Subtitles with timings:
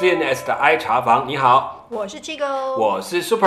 [0.00, 3.46] CNS 的 I 茶房，你好，我是七哥，我是 Super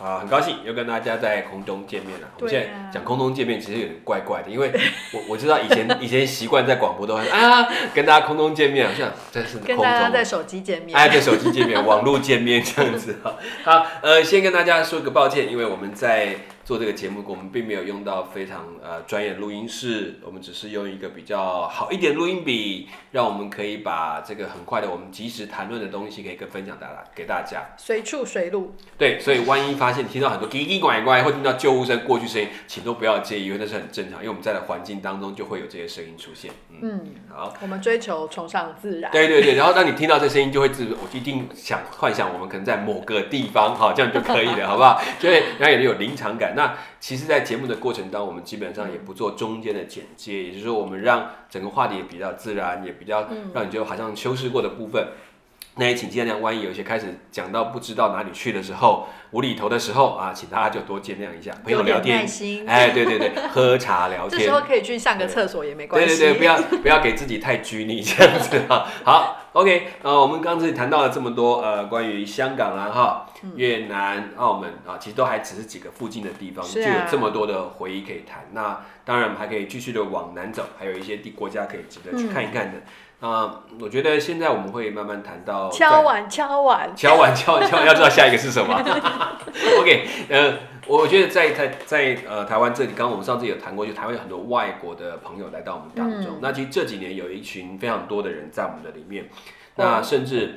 [0.00, 2.28] 啊，很高兴又跟大家在空中见面了。
[2.38, 4.70] 我们现在讲空中见面，其实有点怪怪的，因为
[5.12, 10.96] 我我知道以前 以前习惯在广播都会啊跟大家空中见面，好像这是跟空中大家在手机见面。
[10.96, 13.34] 哎，对，手机见面、 网络见面这样子哈。
[13.64, 16.36] 好，呃，先跟大家说个抱歉，因为我们在
[16.68, 27.62] 做这个节目，我们并没有用到非常呃专业的录音室，我们只是用一个比较好一点录音笔，让我们可以把这个很快的我们及时谈论的东西可以跟分享大家给大家。
[27.78, 36.50] 随处随录，对，所以万一发现听到很多叽叽拐拐，或听到救护车过去声音，请都不要介意，因为那是很正常，因为我们在的环境当中就会有这些声音出现。
[36.68, 37.54] 嗯，嗯，好。
[37.62, 39.10] 我们追求崇尚自然。
[39.10, 45.00] 对对对，然后当你听到这声音，就会自我一定想幻想我们可能在某个地方，好，这样就可以了，好不好？
[45.18, 46.57] 所以然后也有临场感。
[46.58, 55.06] 那其实，在节目的过程当中，我们基本上也不做中间的剪接，也就是说，我们让整个话题也比较自然，也比较让你觉得好像修饰过的部分。
[55.76, 62.68] 那也请见谅，万一有一些开始讲到不知道哪里去的时候，无厘头的时候啊，请大家就多见谅一下，朋友聊天，心。
[62.68, 66.08] 哎，对对对，喝茶聊天 这时，候可以去上个厕所也没关系。
[66.08, 68.84] 对对对，不要不要给自己太拘泥这样子啊。
[69.04, 78.46] 好，OK，呃，我们刚才谈到了这么多呃关于香港啦哈、嗯越南、澳门啊，其实都还只是几个附近的地方，啊就有这么多的回忆可以谈。
[78.52, 82.78] 那当然我们还可以继续的往南走，还有一些地国家可以值得去看一看的。
[83.20, 88.74] 那、我觉得现在我们会慢慢谈到敲碗敲碗，敲碗敲碗敲碗，要知道下一个是什么。
[89.80, 90.54] OK，呃，
[90.88, 96.38] 我觉得在在在呃台湾这里，刚刚我们上次有谈过，就台湾有很多外国的朋友来到我们当中。
[96.40, 99.28] 那其实这几年有一群非常多的人在我们的里面，
[99.76, 100.54] 那甚至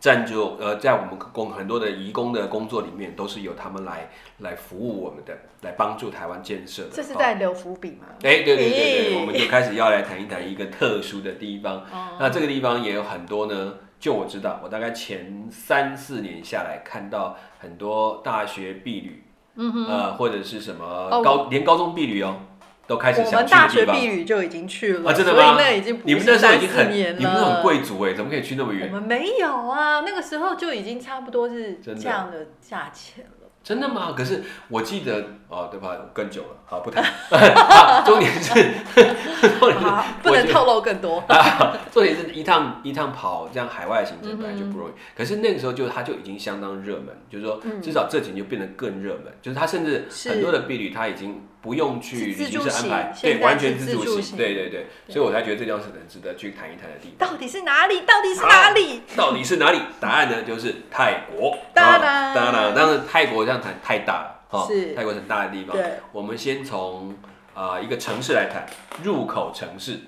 [0.00, 6.90] 占就呃在我们工很多的移工的工作里面，都是由他们来来服务我们的，来帮助台湾建设的。
[6.92, 8.08] 这是哦在留伏笔吗？
[8.22, 11.76] 哎，对对对对，我们就开始要来谈一谈一个特殊的地方。
[11.92, 19.23] 哦那这个地方也有很多呢，就我知道，我大概前三四年下来看到很多大学毕旅，
[19.56, 22.36] 嗯哼，呃，或者是什么哦高、连高中毕旅哦，
[22.86, 24.00] 都开始我想们大学去的地方。
[24.00, 27.62] 毕旅就已经去了，啊真的吗所以那已经不你们那时候已经很，你们那很。
[27.62, 28.92] 贵族哎，怎么可以去那么远我远？
[28.92, 33.48] 们没有啊，那个时候就已经差不多是真的这样的价钱了。
[33.62, 34.12] 真的吗？
[34.14, 35.96] 可是我记得哦，对吧？
[36.12, 37.04] 更久了，好不谈。
[37.30, 38.50] 啊重点是，
[39.58, 39.86] 重点是，
[40.22, 41.22] 不能透露更多。
[41.92, 57.28] 重点是一趟一趟跑这样海外行程本来就不容易，嗯可是那个时候就它就已经相当热门，就是说至少这几年就变得更热门，就是它甚至很多的婢女它已经不用去旅行社安排，型对，完全是自助型，自助型对对对，所以我才觉得这地方是很值得去谈一谈的地方。
[57.28, 58.00] 到底是哪里？
[58.00, 59.02] 到底是哪里？
[59.16, 59.80] 到底是哪里？
[60.00, 61.56] 答案呢就是泰国。
[61.72, 65.76] 当然啊当然，当然泰国这样谈太大了，哈是泰国很大的地方。
[65.76, 67.14] 对，我们先从
[67.54, 68.66] 啊、一个城市来谈，
[69.02, 70.00] 入口城市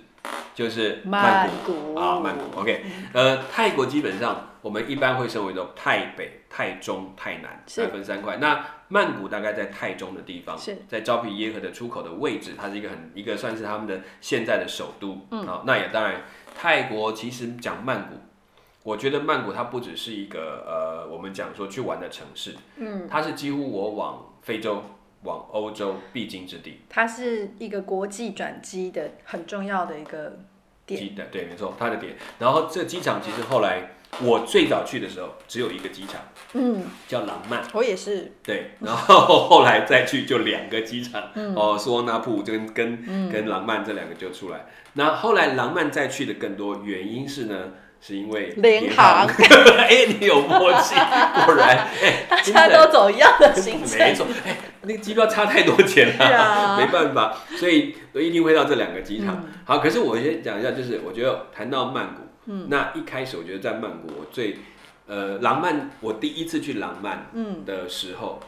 [0.53, 2.61] 就是曼曼谷谷啊，曼谷。
[2.61, 8.37] OK，呃，泰国基本上我们一般会称为叫泰北、泰中、泰南，是来分三块。
[8.39, 15.27] 那曼谷大概在泰中的地方，是在昭披耶河的出口的位置，它是一个很一个算是他们的现在的首都。
[15.31, 16.23] 嗯，好，那也当然，
[16.59, 18.17] 泰国其实讲曼谷。
[18.87, 24.81] 我觉得曼谷它不只是一个呃，我们讲说去玩的城市，嗯，它是几乎我往非洲、
[25.25, 26.83] 往欧洲必经之地。
[26.89, 30.39] 它是一个国际转机的很重要的一个
[30.87, 31.01] 点。
[31.01, 32.15] 机的对，没错，它的点。
[32.39, 36.21] 然后这机场其实后来我最早去的时候只有一个机场，
[36.53, 38.35] 嗯，叫廊曼，我也是。
[38.45, 38.71] 对。
[38.79, 44.67] 然后后来再去就两个机场，嗯哦，苏旺纳普跟跟跟廊曼这两个就出来。
[44.93, 47.73] 那后来廊曼再去的更多，原因是呢，
[48.07, 49.27] 是因为联航。
[49.27, 49.27] 航
[49.79, 50.95] 哎，你有默契，
[51.45, 54.15] 果然，哎， 大家都走一样的行没程。
[54.15, 59.43] 错，哎，那个机票差太多钱了， 没办法，所以都一定会到这两个机场。
[59.45, 64.59] 嗯好，可是我先讲一下，就是我觉得谈到曼谷，嗯，那一开始我觉得在曼谷，我最
[65.09, 67.27] 呃廊曼，我第一次去廊曼
[67.65, 68.39] 的时候，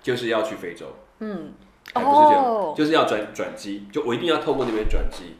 [0.00, 0.86] 就是要去非洲，
[1.18, 1.52] 嗯，
[1.92, 5.34] 还不是这样，哦就是要转转机，就我一定要透过那边转机。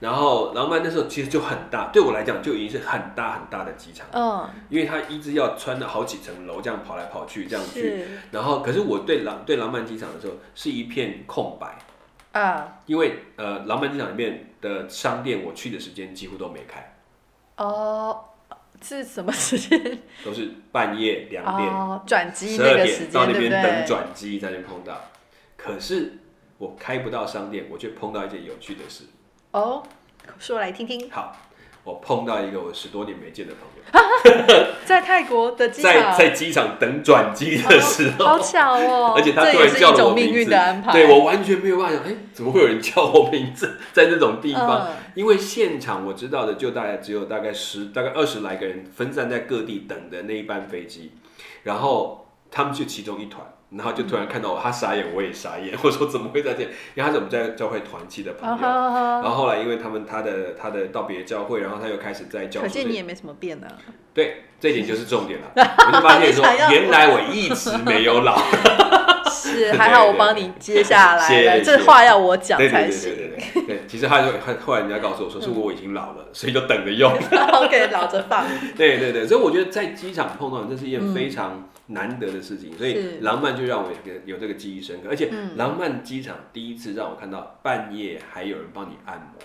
[0.00, 7.82] 然后廊曼那时候其实就很大，对我来讲就已经是很大很大的机场，嗯，因为它一直要穿了好几层楼，这样跑来跑去这样去。
[7.82, 11.78] 是然后，可是我对廊对廊曼机场的时候是一片空白，
[12.40, 16.96] 啊，因为呃，廊曼机场里面的商店我去的时间几乎都没开，
[17.56, 18.24] 哦，
[18.80, 19.98] 是什么时间？
[20.24, 23.86] 都是半夜两点、哦，转机十二那个时点到那边等？
[23.86, 24.98] 转机在那边碰到。
[25.58, 26.14] 可是
[26.56, 29.04] 我开不到商店，我却碰到一件有趣的事。
[29.52, 29.82] 哦，
[30.38, 31.10] 说来听听。
[31.10, 31.36] 好，
[31.84, 33.62] 我碰到一个我十多年没见的朋
[34.54, 40.50] 友， 在泰国的机场，在在机场等转机的时候，好巧哦， 而且他这也是一突然叫了我种命运名字。
[40.50, 40.92] 的安排。
[40.92, 43.78] 对我完全没有办法想，哎、怎么会有人叫我名字？
[43.92, 44.86] 在那种地方？
[44.88, 44.96] 嗯。
[45.14, 51.10] 因为现场我知道的就大概只有大概十大概二十来个人分散在各地等的那一班飞机，
[51.64, 53.44] 然后他们就其中一团，
[53.76, 56.62] 然后就突然看到我，他傻眼，我也傻眼， 我说怎么会在这？
[56.62, 59.22] 因为他是我们在教会团契的朋啊友。
[59.22, 63.66] 然后后来，因为他们他的他的道别教会，然后他又开始在教书的可见你也没什么变呢。
[64.12, 65.46] 对，这一点就是重点了。
[65.54, 68.42] 我就发现说原来我一直没有老。
[69.66, 73.14] 是，还好我帮你接下来这话要我讲对对对才行。
[73.14, 73.62] 对对对。
[73.66, 77.12] 对，其实他就后后来人家告诉我说，是我已经老了，所以就等着用。
[77.54, 78.44] OK，老着放。
[78.76, 83.18] 对对对，所以我觉得在机场碰到这是一件非常难得的事情，所以是。
[83.20, 85.56] 浪漫就让我有有这个记忆深刻，而且嗯。
[85.56, 89.42] 浪漫机场第一次让我看到半夜还有人帮你按摩，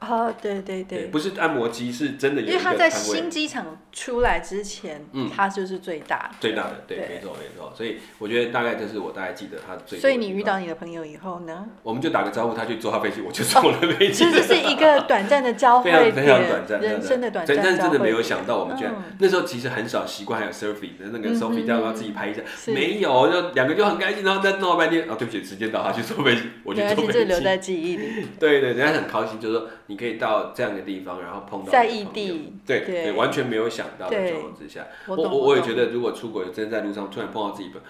[0.00, 9.98] 哦，对对对，对，不是按摩机，是真的有因为他在新机场出来之前，嗯他就是最大最大的，对，对没错没错，所以我觉得大概这是我大概记得他最。
[9.98, 14.30] 所以你遇到你的朋友以后呢，我们就打个招呼，他去坐他飞机，我就坐我的飞机其。
[14.30, 22.40] 实是一个短暂的交非常非常点短暂，人生的短暂但真的没有想到，我们居然、嗯那时候其实很少习惯，还有 surfing 的那个嗯 selfie，嗯要不要自己拍一下？
[22.56, 27.18] 是没有，就两个就很开心，然后再弄了半天，哦，对不起，时间到，他去坐飞机，我去没关系，坐飞机。
[27.18, 28.26] 这留在记忆里。
[28.38, 37.86] 对对，人家很高兴，就是说你可以到这样的地方，然后碰到在异地对对对，完全没有想到的对状况之下，我，我我也懂觉得，如果出国真的在路上突然碰到自己朋友，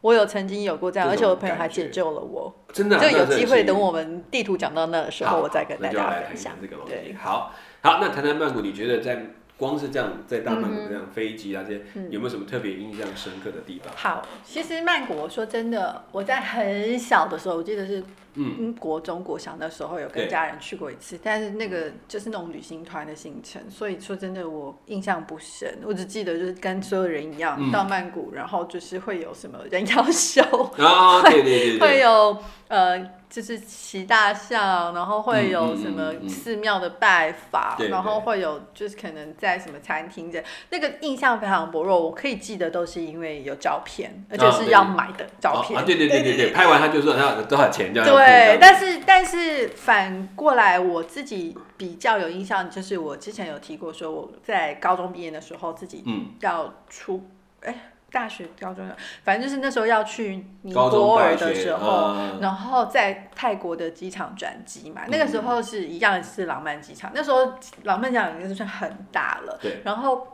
[0.00, 2.52] 我有曾经有过这样，而且我朋友还解救了我。
[2.72, 6.58] 真的啊、就有机会等我们地图讲到那的时候，我再跟大家分享下。
[6.60, 7.14] 这个东西对。
[7.14, 9.26] 好，好，那谈谈曼谷，你觉得在
[9.56, 13.92] 光是这样在大曼谷这样飞机啊这些，嗯有没有什么特别印象深刻的地方？
[13.94, 18.02] 好，其实曼谷，我说真的，我在很小的时候，我记得是
[18.34, 27.72] 嗯，嗯国中国小那时候有跟家人去过一次，但是那个就是那种旅行团的行程，所以说真的我印象不深，我只记得就是跟所有人一样、嗯。
[27.72, 30.42] 到曼谷，然后就是会有什么人妖秀，
[30.78, 32.36] 啊，对对对会，有
[32.68, 32.98] 呃，
[33.28, 41.98] 就是骑大象，然后会有什么寺庙的拜访，对然后会有就是可能在什么餐厅的，那个印象非常薄弱。
[41.98, 45.78] 我可以记得都是因为有照片，而且是要买的照片。
[45.78, 48.08] 哦啊，对对对对对，拍完他就说要多少钱这样。
[48.08, 48.21] 对，
[48.60, 57.28] 但是但是反过来，我自己比较有印象，就是我之前有提过，说我在高中毕业的时候，自己嗯，要出，
[57.60, 57.74] 哎、
[58.10, 58.88] 大学、高中，
[59.24, 67.52] 反正就是那时候要去尼泊尔的时候，嗯然后在泰国的机场转机嘛，那个时候是一样是浪漫机场，那时候
[67.84, 70.26] 浪漫机场已经算很大了，对，然后。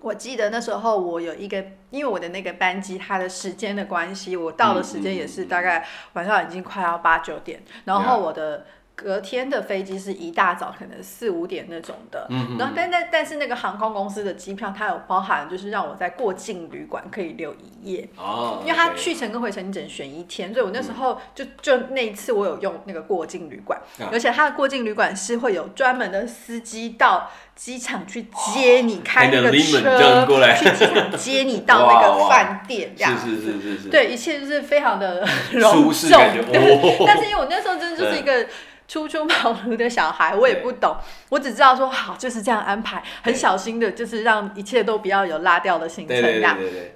[0.00, 8.66] 我记得那时候我有一个，因为我的那个班机它的时间的关系，我到的时间也是大概晚上已经快要八九点，然后我的
[9.00, 24.10] 隔天的飞机是一大早可能四五点那种的，嗯然后但但但是那个航空公司的机票它有包含就是让我在过境旅馆可以留一夜，哦，因为它去程跟回程你只能选一天，所以我那时候就就那一次我有用那个过境旅馆，啊。
[24.10, 30.58] 而且它的过境旅馆是会有专门的司机到机场去接你，开那个车过来。
[30.58, 33.36] 去机场接你到那个饭店 这样是子。
[33.36, 36.52] 是是是是，对，一切就是非常的舒隆适感觉重。
[37.06, 38.46] 但是因为我那时候真的就是一个
[38.88, 40.96] 初出茅庐的小孩，我也不懂，
[41.28, 46.40] 我只知道说好就是这样安排，很小心的，就是让一切都不要有拉掉的行程对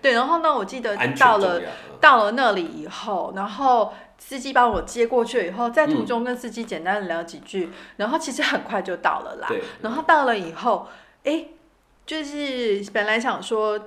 [0.01, 1.61] 对然后呢，我记得到了
[2.01, 9.49] 到了那里以后，然后司机帮我接过去以后，在途中跟司机简单的聊几句，然后其实很快就到了啦。
[9.49, 10.89] 对，然后到了以后，
[11.25, 11.45] 哎，
[12.07, 13.79] 就是本来想说。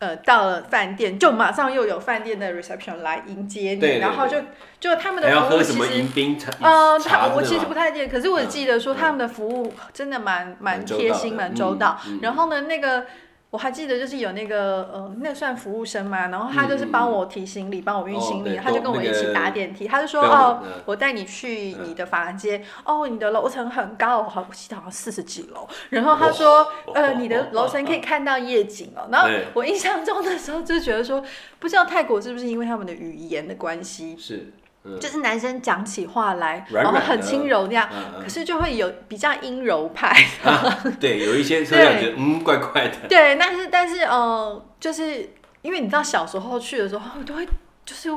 [0.00, 4.38] 呃，到了饭店就马上又有饭店的 reception 来迎接你，对对然后就
[4.80, 6.50] 就他们的服务其实喝什么迎宾茶？
[6.60, 11.98] 呃，他我其实不太记得，可是我嗯记得说嗯他们的服务真的蛮蛮蛮贴心、蛮周到。
[12.06, 13.04] 嗯嗯然后呢，那个
[13.50, 25.68] 我还记得就是有那个呃，那算服务生嘛，然后他就是帮我提行李，帮我运哦行李，对他就跟我一起那个搭电梯，他就说哦嗯，我带你去你的房间，哦，你的楼层很高，好，我记得好像四十几楼。
[25.88, 26.64] 然后他说，
[26.94, 29.08] 呃，你的楼层可以看到夜景哦。
[29.10, 31.20] 然后我印象中的时候就觉得说，
[31.58, 34.52] 不知道泰国是不是因为他们的语言的关系，是，
[34.84, 40.14] 嗯就是男生讲起话来，软软然后很轻柔那样，嗯可是就会有比较阴柔派。
[40.98, 45.30] 对，有一些车辆觉得嗯怪怪的，对，但是但是呃，就是
[45.62, 47.46] 因为你知道小时候去的时候，都会
[47.84, 48.10] 就是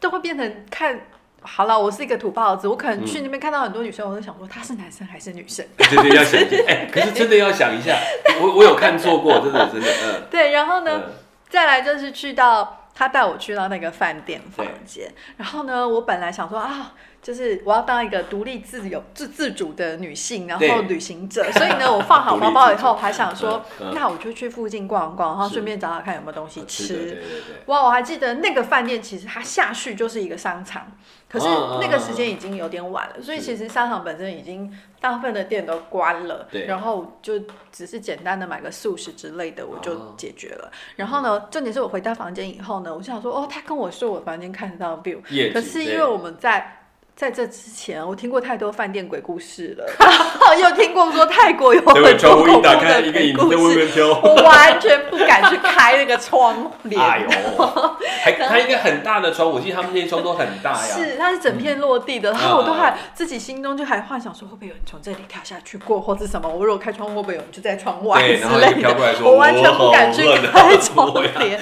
[0.00, 0.98] 都会变成看。
[1.40, 5.64] 好了，我是一个土包子，我可能去那边看到很多女生，我就想说她是男生还是女生？
[5.78, 7.96] 对对，要想 哎，可是真的要想一下，
[8.42, 11.12] 我我有看错过，真的真的，嗯对，然后呢，嗯，
[11.48, 20.68] 再来就是去到他带我去到那个饭店房间，然后呢，我本来想说啊，就是我要当一个独立自由、自自主的女性，然对。
[20.68, 21.48] 后旅行者。
[21.52, 23.64] 所以呢，我放好包包以后，还想说
[23.94, 27.22] 那我就去附近逛逛，然后是顺便找找看有没有东西吃。
[27.66, 30.90] 哇，我还记得那个饭店，其实它下去就是一个商场，
[31.28, 31.46] 可是
[31.80, 37.34] 那个时间已经有点晚了，所以其实商场本身已经大部分的店都关了，对然后就
[37.70, 40.70] 只是简单的买个素食之类的，我哦就解决了。
[40.96, 45.20] 然后呢，重点是我回到房间以后呢，我就想说，哦，他跟我说我房间看得到 view，
[45.52, 46.74] 可是因对为我们在。
[47.18, 50.08] 在这之前，我听过太多饭店鬼故事了，然
[50.38, 52.76] 后又听过说泰国有，很多恐怖的
[53.12, 54.04] 鬼故事。
[54.04, 57.02] 我完全不敢去开那个窗帘。
[57.02, 57.66] 哎呦，
[58.22, 60.94] 还它一个很大的窗，我记得他们那些窗都很大呀。
[60.94, 66.48] 是，它是整片落地的，然嗯后我都还自己心中就还幻想说，会不会有人从这里跳下去过，或者什么？
[66.48, 68.76] 我如果开窗户，会不会有人就在窗外，之类
[69.24, 70.22] 我完全不敢去
[70.52, 71.60] 开窗帘，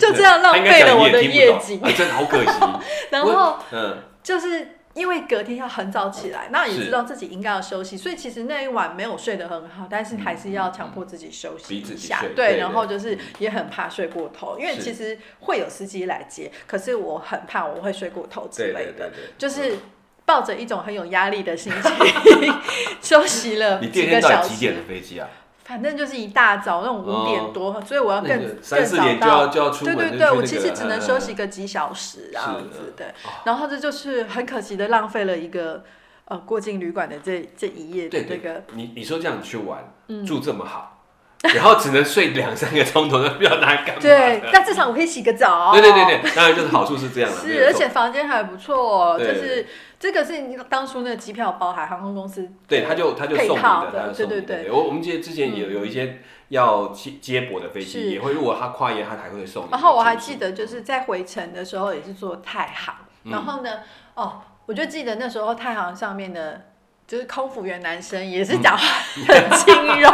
[0.00, 1.80] 就这样浪费了我的夜景。
[1.80, 2.50] 啊真的好可惜。
[3.10, 12.30] 然后嗯，就是因为隔天要很早起来，那也知道自己应该要休息，所以其实那一晚没有睡得很好，但是还是要强迫自己休息一下睡。
[12.30, 19.12] 对对，然后就是也很怕睡过头，因为其实会有司机来接，可是我很怕我会睡过头之类的。
[19.36, 19.76] 就是
[20.24, 22.52] 抱着一种很有压力的心情
[23.02, 25.28] 休息了你第二几个小天到底几点时，的飞机啊？
[25.66, 29.70] 反正就是一大早那种五点多，所以我要更更早四点就要到。
[29.70, 33.30] 对对对，我其实只能嗯休息个几小时这样子，对哦。
[33.44, 35.82] 然后这就是很可惜的浪费了一个
[36.26, 41.02] 呃过境旅馆的这这一夜的对对这个，你你说这样去玩，嗯住这么好，
[41.54, 44.00] 然后只能睡两三个钟头，那不知道拿来干嘛？
[44.00, 45.72] 对，但至少我可以洗个澡。
[45.72, 47.36] 对对对对，当然就是好处是这样了。
[47.36, 49.66] 是，而且房间还不错，就对是
[49.98, 54.40] 这个是你当初那个机票包含航空公司对，他就他就送你的，套的他就送你的。
[54.42, 59.68] 对对对我我们记得之前有有一些要接接驳的飞是机，也会如果他跨夜，他还会送。
[59.70, 63.80] 然后我还记得，就是在回程的时候也是坐太行，嗯然后呢，
[64.14, 66.62] 哦，我就记得那时候太行上面的，
[67.06, 68.84] 就是空服员男生也是讲话
[69.26, 70.08] 很轻柔，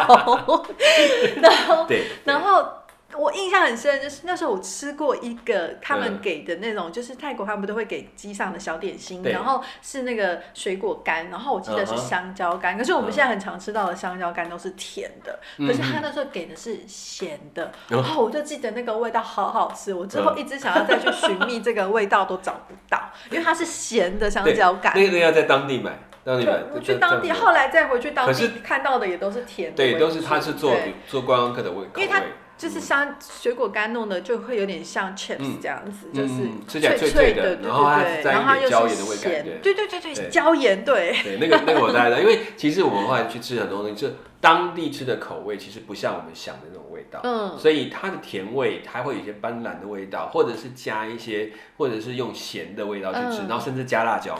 [1.42, 2.81] 然后 对，然后。
[3.16, 6.18] 我印象很深，就是那时候我吃过一个他们嗯。
[6.22, 15.66] 给的那种，就是泰国他们不都会给机上的小点心，然后是那个水果干，然后我记得是香蕉干，可是我们嗯现在很常吃到的香蕉干都是甜的，嗯。
[15.66, 24.92] 可是他那时候给的是咸的，嗯然后我就记得那个味道好好吃，我之后一直想要再去寻觅这个味道都找不到，因为它是咸的香蕉干。
[24.94, 30.76] 那个要在当地买，当地买去当地，后来再回去当地看到的也都是甜的对，都是他是做
[31.08, 39.58] 做观光客的味，因为它口味就是像水果干弄的，就会有点像 chips 嗯这样子，嗯就是嗯吃起来脆脆脆的，然后它沾一点椒盐的味感对。
[39.60, 41.12] 对对对，对椒盐对。
[41.24, 47.18] 对，那个那个我大概，因为其实我们后来去吃很多东西，就是当地吃的口味，其实不像我们想的那种味道。
[47.24, 53.48] 嗯，所以它的甜味，它会有一些斑斓的味道，或者是加一些，或者是用咸的味道去吃，嗯。
[53.48, 54.38] 然后甚至加辣椒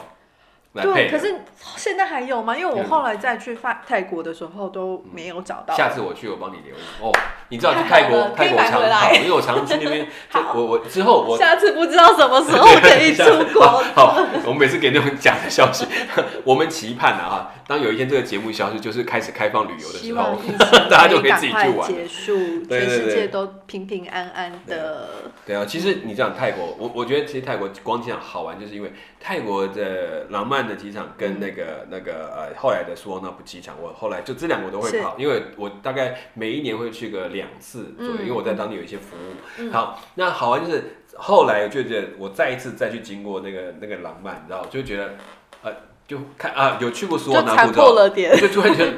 [0.73, 1.09] 来对。
[1.09, 1.35] 可是
[1.75, 2.55] 现在还有吗？
[2.55, 5.75] 因为我嗯后来再去泰泰国的时候都没有找到。
[5.75, 7.11] 下次我去，我帮你留意哦。
[7.49, 10.07] 你知道去太好泰国，可以泰国常买回来跑，因为我常去那边。
[10.55, 13.63] 我我之后我下次不知道什么时候可以出国。
[13.95, 15.85] 好，我们每次给那种假的消息，
[16.43, 20.57] 我们期盼啊哈，当有一天这个节目消失，就是开始开放旅游的时候，疫情
[20.89, 25.07] 大家就可以自己去玩结束，对对对全世界都平平安安的。
[25.45, 39.35] 对啊，其实你讲泰国，我我觉得其实泰国光这样好玩，就是因为泰国的廊曼的机场跟那个、那个呃后来的苏旺纳普机场，我后来就这两个我都会跑，因为我大概每一年会去个两次左右，嗯因为我在当地有一些服务。
[39.59, 45.15] 嗯好，那好玩就是后来我就觉得我再一次再去经过那个那个廊曼，你知道，就觉得
[45.63, 45.71] 呃
[46.07, 48.35] 就看啊有去过苏就残旺纳普之后，破了点。
[48.37, 48.93] 就突然觉得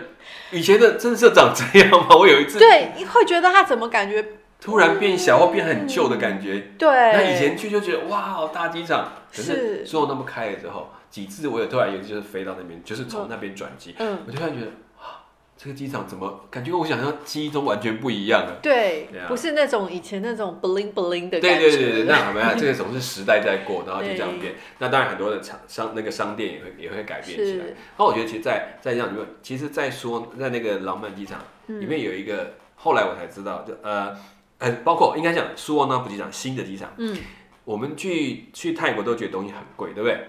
[0.51, 2.15] 以前的真的是长这样吗？
[2.17, 4.25] 我有一次对，你会觉得他怎么感觉？
[4.61, 6.69] 突然变小或变很旧的感觉。
[6.77, 14.67] 对，那以前去就觉得哇，好大机场，可是是所有那么开了之后，几次我也突然有一次就是飞到那边，就是从那边转机，嗯，我就突然觉得
[14.99, 15.23] 啊，
[15.55, 18.59] 这个机场怎么感觉跟我想象记忆中完全不一样了？
[18.61, 21.69] 对对啊，不是那种以前那种 bling bling 的对感觉。
[21.69, 24.55] 对对对，那没有，这个总是时代在过，然后就这样变。
[24.79, 27.65] 那当然很多的厂商那个商店也会也会改变起来。
[27.67, 34.13] 是，那我觉得其实在，在这样里面，其实，在说在那个浪漫机场嗯里面有一个，后来我才知道，就呃
[34.57, 36.91] 呃，包括应该讲苏旺那普机场新的机场。
[36.97, 37.17] 嗯，
[37.63, 40.19] 我们去去泰国都觉得东西很贵，对不对？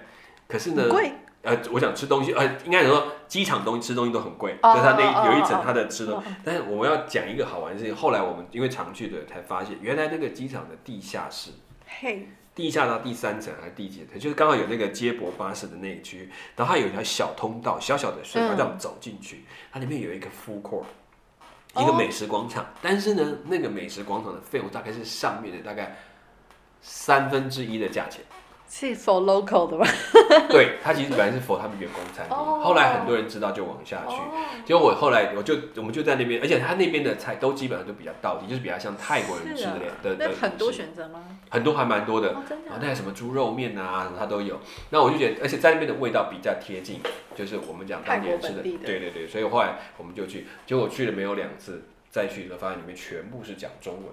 [0.49, 1.13] 可是呢，贵，
[1.43, 6.23] 呃，我想吃东西，呃，应该说机场东西吃东西都很贵，哦就是它那有一层哦它的吃的哦。
[6.45, 11.51] 但是我们要讲一个好玩的事情，后来我们因为常去的才发现，原来那个机场的地下室，
[11.87, 20.85] 嘿，地下到第三层还是第几层，就是刚好有那个接驳巴士的那一区，然后它有一条小通道，小小的隧道嗯这样走进去，它里面有一个 food court。
[21.79, 25.95] 一个哦美食广场，但是呢，那个美食广场的费用大概是上面的大概
[26.81, 28.25] 三分之一的价钱。
[28.69, 29.87] 是 for local 的吗？
[30.51, 34.17] 对，它其实本来是 for 他们员工餐厅，哦后来很多人知道就往下去。
[34.65, 41.25] 结果我后来我就我们就在那边，而且他那边的菜都基本上都比较道地，就是比较像泰国人吃的的的那很多选择吗？
[41.49, 42.33] 很多还蛮多的。
[42.33, 44.59] 然后那什么猪肉面啊，它都有。
[44.91, 47.01] 那我就觉得，而且在那边的味道比较贴近，
[47.37, 48.63] 就是我们讲当地人吃的。
[48.63, 54.05] 的对对对，所以后来我们就去，结果去了没有两次，再去的发现里面全部是讲中文。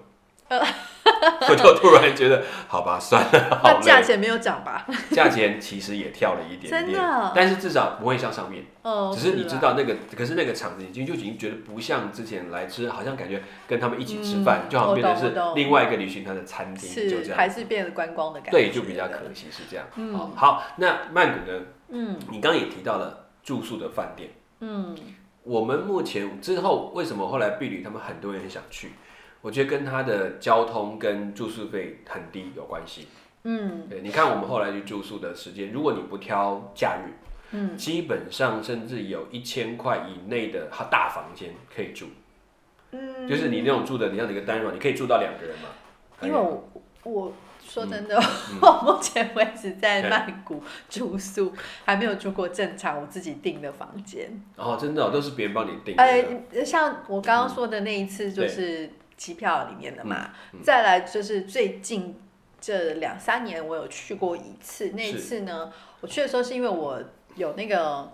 [1.48, 4.04] 我就突然觉得，好吧，算了， 好那价累。
[4.04, 4.86] 钱没有涨吧？
[5.10, 8.64] 价钱其实也跳了一点点，真的但是至少不会像上面。
[8.82, 17.36] 哦，只是你啊知道那个，可是那个场子已经就已经觉得不像之前来吃，好像感觉跟他们一起吃饭，嗯就好像变成是另外一个旅行团的餐厅，就是这样。
[17.36, 19.86] 还是变得观光的感觉，对，就比较可惜是这样。
[19.96, 21.60] 嗯好，好，那曼谷呢？
[21.90, 24.96] 嗯你刚刚也提到了住宿的饭店，嗯，
[25.42, 28.92] 我们目前之后为什么后来碧旅他们很多人很想去？
[29.44, 33.08] 我觉得跟他的交通跟住宿费很低有关系。
[33.42, 37.12] 嗯对，你看我们后来去住宿的时间，如果你不挑假日，
[37.50, 42.06] 嗯，基本上甚至有一千块以内的大房间可以住。
[42.92, 45.68] 嗯就是你那种住的，你像一个单人房，你可以住到两个人嘛。
[46.22, 46.64] 因为我
[47.02, 47.32] 我
[47.62, 51.52] 说真的，嗯 我目前为止在曼谷住宿
[51.84, 54.40] 还没有住过正常我自己订的房间。
[54.56, 56.02] 哦，真的哦、都是别人帮你订的。
[56.02, 58.88] 呃，像我刚刚说的那一次，就是
[59.24, 60.30] 机票里面的嘛。
[60.52, 62.20] 嗯再来就是最近
[62.60, 64.90] 这两三年，我有去过一次。
[64.94, 67.02] 那一次呢，我去的时候是因为我
[67.36, 68.12] 有那个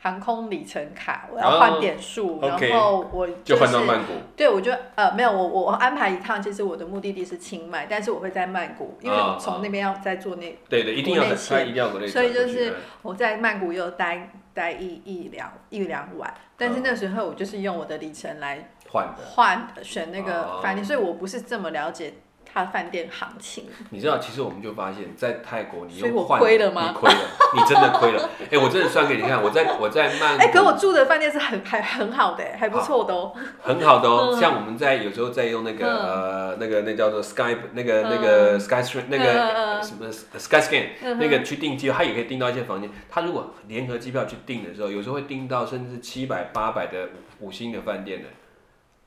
[0.00, 4.12] 航空里程卡，我要换点数，然后我就换到曼谷。
[4.36, 19.22] 对，我就呃没有，我我安排一趟，其实我的目的地是清迈，但是我会在曼谷，因为从那边要再坐那，对对，一定要的，一定要国内所以就是我在曼谷又待待一一两一两晚，但是那时候我就是用我的里程来换的。
[19.34, 22.14] 换选那哦个饭店，所以我不是这么了解
[22.50, 23.66] 他饭店行情。
[23.90, 27.20] 你知道，其实我们就发现，在泰国你所以我用换亏了吗你亏了，
[27.54, 28.28] 你真的亏了。
[28.50, 33.34] 哎，我真的算给你看，我在我在曼谷，哎、可我住的饭店是很还很好的，还不错的哦。
[33.60, 34.30] 很好的哦。
[34.32, 42.90] 嗯像我们在有时候在用那个嗯呃那个那叫做 Sky 那个那个 Sky Street 那嗯个嗯什么 Sky Scan 嗯那个去订机，他也可以订到一些房间。
[43.10, 48.28] 他如果联合机票去订的时候，有时候会订到甚至七百八百的五五星的饭店的，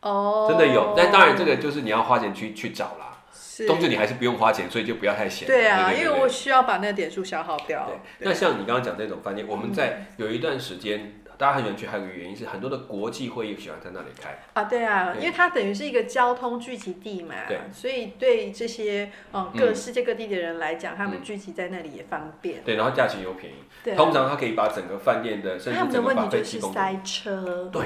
[0.02, 0.94] 哦，真的有。
[0.96, 3.08] 但当然这个就是你要花钱去去找啦。
[3.34, 5.48] 是冬至你还是不用花钱，所以就不要太闲。
[5.48, 7.86] 对啊，对对因为我需要把那个点数消耗掉。
[7.86, 14.40] 对，那像你刚刚讲这种饭店，我们在有一段时间，大家很喜欢去，还有一个原因是很多的国际会议喜欢在那里开。
[14.54, 22.62] 啊，对啊，对因为它等于是一个交通聚集地嘛对，所以对这些嗯嗯各世界各地的人来讲，他们嗯聚集在那里也方便。
[22.64, 26.86] 对，然后价钱又便宜，通常它可以把整个饭店的甚至整个把问题就是费提供给你。
[26.86, 27.70] 塞车。
[27.72, 27.82] 对，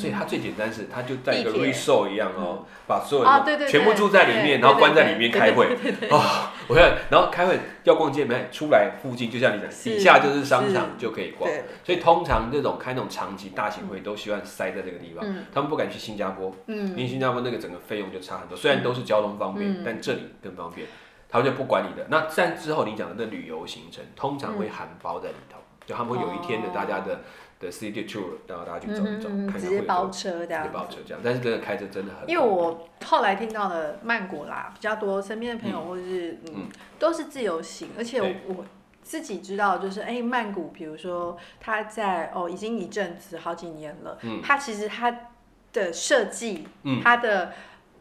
[0.00, 5.76] 所以它最简单是，它就在一个 resort 一样哦，把所有人啊对对对全部住在里面，然后关在里面开会。
[6.10, 8.48] 哦，我看，然后开会要逛街没？
[8.50, 11.50] 出来附近就像你讲，是底下就是商场就可以逛。
[11.84, 20.86] 所以通常这种开那种长期大型会都希望塞在这个地方，嗯他们不敢去新加坡，因嗯为新加坡那个整个费用就差很多，虽然都是交通方便，嗯但这里更方便，
[21.28, 22.06] 他们就不管你的。
[22.08, 27.20] 那在之后你讲的那旅游行程，通常会含包在里头，就他们会有一天的哦大家的
[27.60, 30.70] 的 city tour，然后大家去走一走，嗯，看看直接包车这样子。
[30.72, 31.20] 包车这样。
[31.22, 36.68] 但是真的开车真的很，因为我后来听到的曼谷啦比较多，身边的朋友或者是嗯嗯
[36.98, 38.64] 都是自由行，而且我我
[39.02, 45.28] 自己知道，就是哎、曼谷，比如说它在哦已经一阵子好几年了，嗯它其实它
[45.72, 47.52] 的设计，嗯它的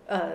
[0.08, 0.32] 呃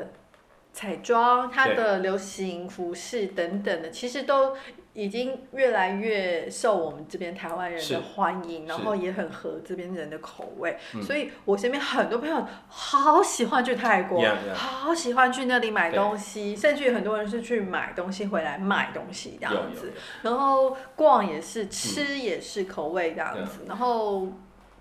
[0.73, 4.57] 彩妆、它的流行服饰等等的，其实都
[4.95, 8.85] 已经越来越受我们这边台湾人的欢迎，然是。
[8.85, 11.03] 后也很合这边人的口味，嗯。
[11.03, 24.29] 所以我身边很多朋友好喜欢去泰国 Yeah, yeah 好喜欢去那里买对东西，甚至很多人是去买东西回来卖东西这有样子，然后逛也是，吃也是口味这样子，然后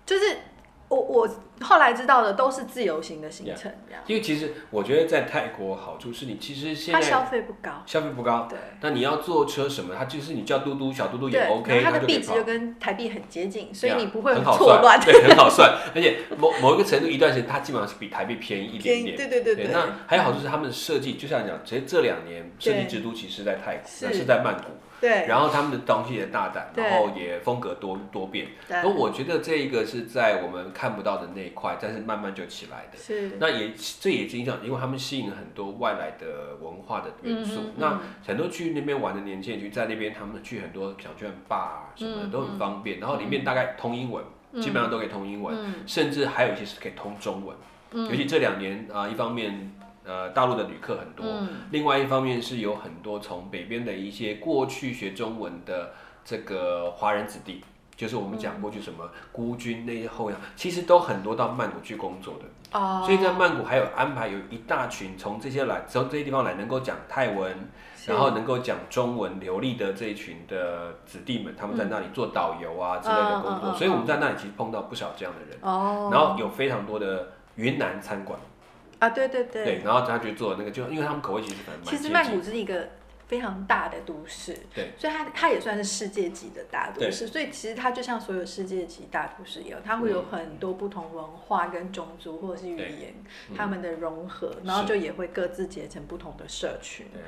[0.06, 0.36] 就是
[0.88, 1.28] 我我
[1.60, 8.58] 后来知道的都是自由行的行程这样，因为其实我觉得在泰国好处是你其实现在它消费不高，消费不高，对。
[8.80, 15.00] 那你要坐车什么，它就是你叫嘟嘟小嘟嘟也，OK，然后它的币值就跟台币很接近，所以你不会很好错乱。
[15.00, 19.16] 对， 很好算，而且某某一个程度一段时间，它基本上是比台币便宜一点点。
[19.16, 24.70] 对对对对，那还有好处是他们的设计，就像你讲，其实这两年设计之都其实在泰国，是在曼谷，
[25.04, 25.26] 对。
[25.26, 28.48] 然后他们的东西也大胆，然后也风格多多变。
[28.66, 28.78] 对。
[28.78, 32.96] 而我觉得这一个是在我们看不到的那一块，但是慢慢就起来的。
[32.96, 33.36] 是。
[33.38, 37.60] 那也这也是影响，因为他们吸引了很多外来的文化的元素。
[37.60, 37.74] 嗯嗯嗯。
[37.76, 44.24] 那很多去那边玩的年轻人，就在那边他们去很多小券吧啊什么的、嗯都很方便，然后里面大概通英文，
[44.62, 45.74] 基本上都可以通英文，嗯。
[45.86, 47.54] 甚至还有一些是可以通中文。
[47.92, 49.70] 尤其这两年啊、一方面
[50.04, 51.26] 呃大陆的旅客很多，
[51.70, 55.92] 另外一方面是有很多从北边的一些过去学中文的
[56.24, 57.62] 这个华人子弟。
[57.96, 67.56] 就是我们讲过去什么孤军那些后裔，其实都很多到曼谷去工作的，哦，所以在曼谷还有安排有一大群从这些来从这些地方来能够讲泰文，
[68.04, 78.36] 然后能够讲中文流利的这一群的子弟们，他们在那里做导游啊之类的工作，所以我们在那里其实碰到不少这样的人，哦，然后有非常多的云南餐馆，
[79.04, 82.88] 啊对对对，对，然后他去做那个，就因为他们口味其实很，其实曼谷是一个。
[83.26, 93.14] 非常大的都市，对，所以它它也算是世界级的大都市，所以其实它就像所有世界级大都市一样，它会有很多不同文化跟种族或者是语言，
[93.56, 97.06] 他们的融合，然后就也会各自结成不同的社群。
[97.14, 97.22] 对，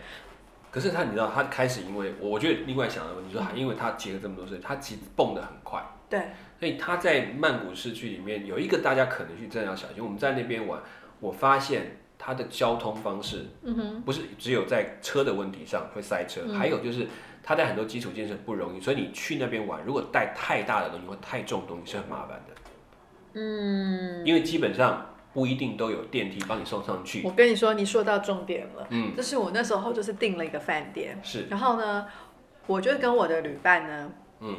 [0.70, 6.20] 可是他你知道，他开始因为我觉得另外想的问题说，因为他结了这么多岁，他其实蹦得很快，对，
[6.60, 10.78] 所以他在曼谷市区里面有一个大家可能去真的要小心，我们在那边玩，
[11.20, 11.98] 我发现。
[12.18, 13.44] 它的交通方式，
[14.04, 17.06] 不是只有在车的问题上会塞车，还有就是
[17.40, 22.54] 它在很多基础建设不容易，所以你去那边玩，如果带太大的东西或太重东西是很麻烦的。
[23.34, 27.22] 嗯，因为基本上不一定都有电梯帮你送上去。
[27.22, 28.86] 我跟你说，你说到重点了。
[28.90, 32.06] 嗯，就是我那时候就是订了一个饭店，是，然后呢，
[32.66, 34.56] 我就跟我的旅伴呢，嗯。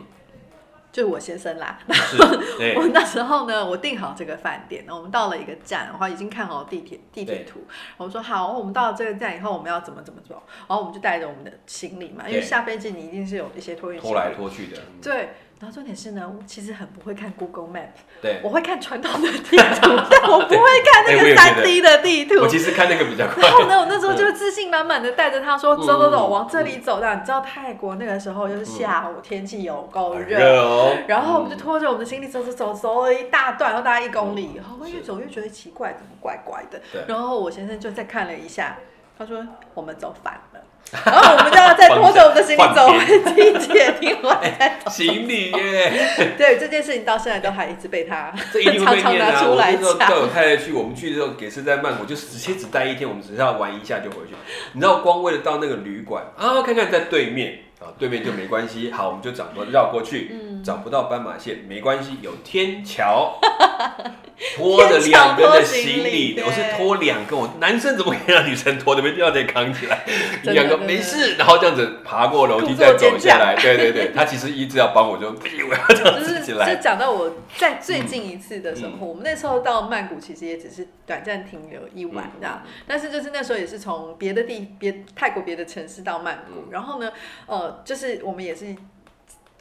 [0.91, 7.65] 就是我先生啦，然后我那时候呢，我订好这个饭店，我们到了一个站，然后已经看好地铁地铁图，
[7.97, 15.29] 我说好，我们到了这个站以后，我们要怎么怎么走，然后我们就带着我们的行李嘛，因为下飞机你一定是有一些托运拖来拖去的，对。
[15.59, 17.87] 然后重点是呢，我其实很不会看 Google Map，
[18.21, 22.35] 对，我会看传统的地图，但我不会看那个三 D 的地图。
[22.41, 23.41] 我其实看那个比较快。
[23.41, 27.15] 然后呢，我那时候就自信满满的带着他说：“走走走，往这里走。”的。
[27.15, 30.95] 你知道泰国那个时候就是下午，天气有够热哦。
[31.07, 36.79] 然后我们就拖着我们的行李走走走，走了一大段，然后大概一公里，然后越走越觉得奇怪，怎么怪怪的？
[37.07, 38.77] 然后我先生就再看了一下，
[39.17, 39.43] 他说
[39.73, 40.61] ：“我们走反了。”
[41.05, 46.33] 然后我们就要再拖着我们的行李走回地铁，另外 行李耶。
[46.37, 48.31] 对这件事情到现在都还一直被他
[48.85, 49.97] 常常拿出来讲。
[49.97, 54.33] 带我太太去，我们去的时候也是在曼谷，就直接只待一天，我们只是要玩一下就回去。
[54.73, 58.91] 你知道，光为了到那个旅馆啊，看看在对面啊，对面就没关系。
[58.91, 60.31] 好，我们就找个绕过去，
[60.67, 63.39] 找不到斑马线没关系，有天桥。
[64.57, 67.37] 拖着两个的行李，我是拖两个。
[67.37, 68.93] 我男生怎么可以让女生拖？
[68.93, 70.03] 怎么一定要得扛起来？
[70.43, 73.55] 两个没事，然后这样子爬过楼梯再走下来。
[73.55, 76.75] 对对对，他其实一直要帮我，就我要这样子起来。
[76.75, 82.61] 就讲到我在最近一次的时候，我们那时候到曼谷，其实也只是短暂停留一晚这样。
[82.85, 87.09] 但是就是那时候也是从别的地别泰国别的城市到曼谷，然后呢，
[87.45, 88.75] 呃，就是我们也是。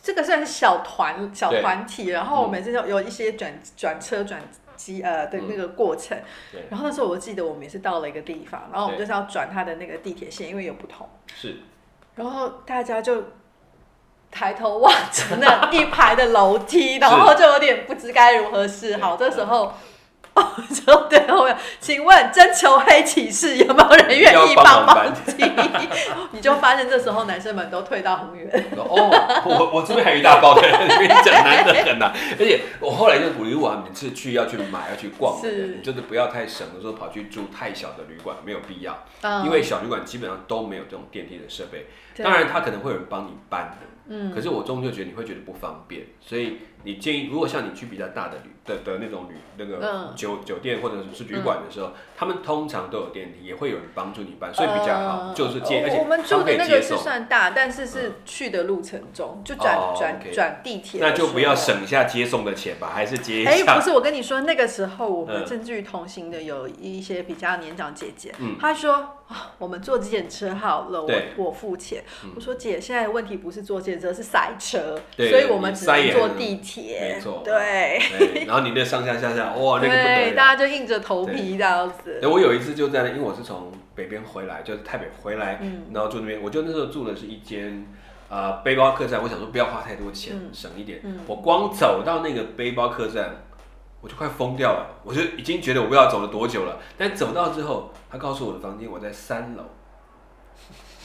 [0.06, 4.40] 这个算是小团小团体，然后我们是有有一些转转车转
[4.76, 6.16] 机呃的那个过程。
[6.70, 11.08] 然后那时候我记得我们也是到了一个地方，然后我们就是要转它的那个地铁线，因为有不同。
[11.34, 11.56] 是。
[12.14, 13.24] 然后大家就
[14.30, 19.16] 抬头望着那一排的楼梯，然后就有点不知该如何是好。
[19.16, 19.74] 这时候。
[20.68, 25.32] 就对后面，请问征求黑骑士有没有人愿意帮忙提？
[26.32, 28.48] 你就发现这时候男生们都退到很远。
[28.76, 28.86] 哦，
[29.44, 32.12] 我我这边还有一大包的，跟你讲难得很呐。
[32.38, 39.04] 而且我后来就鼓励我，每次去要去买要去逛，你就是不要太省的时候跑去住太小的旅馆，没有必要。
[39.44, 41.86] 因为小旅馆基本上都没有这种电梯的设备，
[42.22, 43.86] 当然他可能会有人帮你搬的。
[44.08, 63.50] 嗯，可是我终究觉得你会觉得不方便，所以你建议，如果像你去比较大的旅的的那种旅那个酒酒店或者是旅馆的时候，他们通常都有电梯，也会有人帮助你搬，所以比较好，就是接而且我们住的那个是算大，但是是去的路程中就转转转地铁，那就不要省下接送的钱吧，还是接一 下。
[63.50, 69.08] 哎，不是，我跟你说，那个时候我们甚至于同行的有一些比较年长姐姐，她说。
[69.26, 72.04] 啊，我们坐计程车好了，我我付钱。
[72.36, 76.75] 我说姐，现在问题不是坐计程车，是塞车，所以我们只能坐地铁。
[76.82, 78.44] 没错，对。
[78.46, 82.20] 然后你那上下下下，哇，那个对，大家就硬着头皮这样子。
[82.22, 85.60] 我有一次就在那，因为我是从北边回来，就是台北回来，
[85.92, 87.86] 然后住那边，我就那时候住的是一间
[88.28, 89.22] 呃背包客栈。
[89.22, 91.00] 我想说不要花太多钱，省一点。
[91.26, 93.42] 我光走到那个背包客栈。
[94.02, 96.78] 我就快疯掉了，我就已经觉得我不知道走了多久了。
[96.96, 99.64] 但走到之后，他告诉我的房间我在三楼，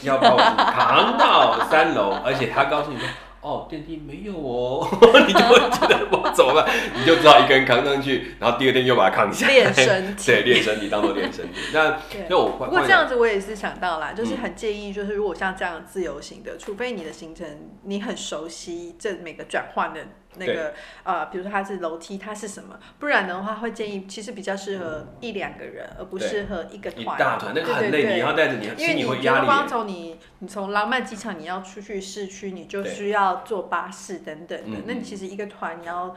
[0.03, 3.07] 要把我扛到三楼，而且他告诉你说。
[3.41, 4.87] 哦，电梯没有哦，
[5.27, 6.69] 你就会觉得我怎么办？
[6.95, 11.59] 你就只好一个人扛上去，然后第二天又把它扛下来，练身体，对，练身体当做练身体。
[11.73, 11.97] 那
[12.29, 17.47] 那我不过这样子，我也是想到啦，就是很建议，就是如果像这样自由行的，除非你的行程
[17.83, 20.01] 你很熟悉这每个转换的
[20.37, 22.79] 那个呃，比如说它是楼梯，它是什么？
[22.99, 27.17] 不然的话，会建议其实比较适合一两个人，而不适合一个一团。
[27.17, 29.67] 大团那个很累，你要带着你，因为你心里会觉得光。
[29.67, 34.77] 从你你从浪漫机场你要出去市区，你就需要坐巴士等等的。
[34.79, 36.15] 嗯那你其实一个团你要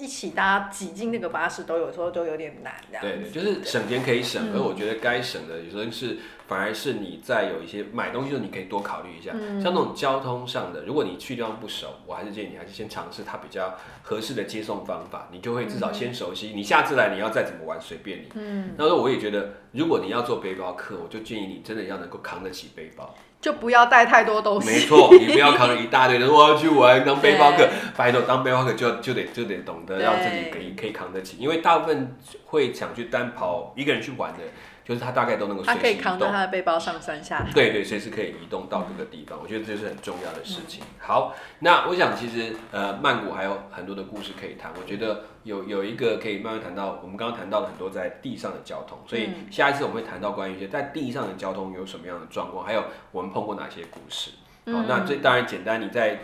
[0.00, 6.16] 一起大家挤进那个巴士，都有时候都有点难对对，就是省钱可以省，嗯而我觉得该省的有时候是
[6.48, 9.32] 反而是你在有一些买东西的时候，你可以多考虑一下。
[9.34, 16.52] 嗯像那种交通上的，如果你去地方不熟，我还是建议你还是先尝试它比较合适的接送方法，你就会至少先熟悉。
[16.54, 18.28] 你下次来你要再怎么玩随便你。
[18.34, 23.14] 嗯，那时候我也觉得，如果你要做背包客，我就建议你真的要能够扛得起背包。
[23.40, 24.78] 就不要带太多东西没。
[24.80, 27.68] 错，你不要扛着一大堆的，我要去玩当背包客 对。
[27.96, 34.38] 拜托，当背包客就就得就得懂得让自己可以可以扛得起，因为大部分会想去单跑一个人去玩的，
[34.84, 35.94] 就是他大概都能够他随时移动。
[35.94, 37.50] 可以扛着他的背包上山下海。
[37.52, 40.82] 对对，随时可以移动到各个地方，我觉得这是很重要的事情。
[40.98, 44.70] 好，那我想其实呃，曼谷还有很多的故事可以谈。
[44.80, 54.30] 我觉得有有一个可以慢慢谈到，我们刚刚谈到了很多在地上的交通，所以下一次我们会谈到关于一些在地上的交通有什么样的状况，还有我们碰过哪些故事。
[54.66, 56.18] 好，那这当然简单，你在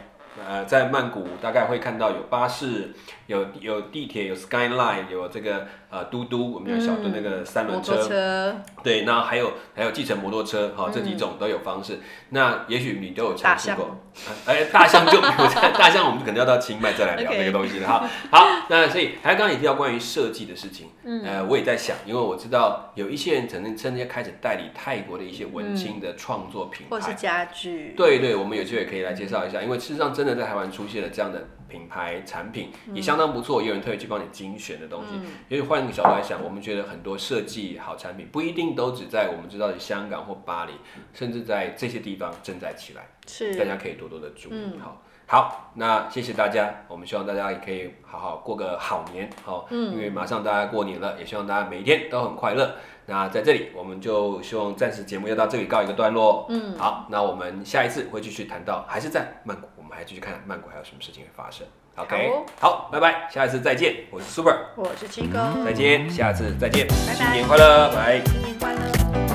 [0.47, 2.93] 呃在曼谷大概会看到有巴士，
[3.27, 11.99] 有有地铁，有 Skyline，有这个呃嘟嘟，我们有小的那个三轮车、对，那还有还有计程摩托车，好、这几种都有方式。
[12.31, 13.99] 那也许你都有尝试过，
[14.45, 18.09] 哎，大象就大象，我们可能要到清迈再来聊这个东西了哈。
[18.31, 20.89] 好，那所以还有刚刚也提到关于设计的事情，
[21.25, 27.95] 呃，我也在想，因为我知道有一些人可能甚至开始代理泰国的一些文青的创作品牌，或是家具。
[27.97, 35.15] 对对，我们有机会可以来介绍一下，因为事实上真的在台湾出现了这样的品牌产品，也相当不错，也有人特意去帮你精选的东西。
[35.49, 40.73] 因为换一个角度来想，我们觉得很多设计好产品不一定都只在我们知道的香港或巴黎，
[41.13, 44.79] 甚至在这些地方正在起来，是大，家可以多多的注意。
[44.83, 45.03] 好。
[45.29, 52.77] 好，那谢谢大家，我们希望大家也可以好好过个好年，好，因为马上大家过年了，也希望大家每一天都很快乐。
[53.07, 56.47] 那在这里，我们就希望暂时节目要到这里告一个段落。
[56.49, 61.67] 嗯，好，那我们下一次会继续谈到，还是在曼谷，还继续看曼谷还有什么事情会发生。
[61.97, 68.23] OK，好哦好，拜拜，下一次再见，我是 Super，我是七哥，再见，下次再见，拜拜新年快乐，拜。
[68.27, 69.26] 新年快乐。